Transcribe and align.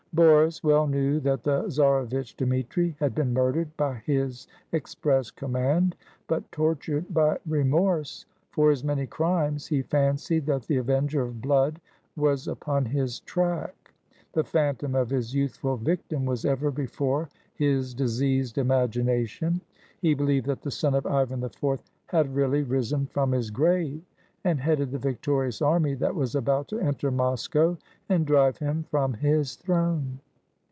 Boris 0.13 0.61
well 0.61 0.87
knew 0.87 1.21
that 1.21 1.41
the 1.43 1.63
Czarevitch 1.69 2.35
Dmitri 2.35 2.97
had 2.99 3.15
been 3.15 3.31
murdered 3.33 3.69
by 3.77 4.03
his 4.05 4.45
express 4.73 5.31
command; 5.31 5.95
but, 6.27 6.51
tortured 6.51 7.13
by 7.13 7.37
remorse 7.45 8.25
for 8.49 8.71
his 8.71 8.83
many 8.83 9.07
crimes, 9.07 9.67
he 9.67 9.81
fancied 9.83 10.45
that 10.47 10.63
the 10.63 10.75
avenger 10.75 11.21
of 11.21 11.41
blood 11.41 11.79
was 12.17 12.49
upon 12.49 12.83
his 12.83 13.21
track. 13.21 13.93
The 14.33 14.43
phantom 14.43 14.95
of 14.95 15.09
his 15.09 15.33
youth 15.33 15.55
ful 15.55 15.77
victim 15.77 16.25
was 16.25 16.43
ever 16.43 16.71
before 16.71 17.29
his 17.55 17.93
diseased 17.93 18.57
imagination: 18.57 19.61
he 20.01 20.13
believed 20.13 20.47
that 20.47 20.61
the 20.61 20.71
son 20.71 20.93
of 20.93 21.05
Ivan 21.05 21.41
IV 21.41 21.79
had 22.07 22.35
really 22.35 22.63
risen 22.63 23.05
from 23.07 23.31
his 23.31 23.49
grave, 23.49 24.01
and 24.43 24.59
headed 24.59 24.89
the 24.89 24.97
victorious 24.97 25.61
army 25.61 25.93
that 25.93 26.15
was 26.15 26.33
about 26.33 26.67
to 26.67 26.79
enter 26.79 27.11
Moscow 27.11 27.77
and 28.09 28.25
drive 28.25 28.57
him 28.57 28.81
from 28.89 29.13
his 29.13 29.53
throne. 29.57 30.19